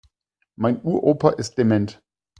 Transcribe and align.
Mein 0.55 0.81
Uropa 0.81 1.29
ist 1.29 1.59
dement. 1.59 2.01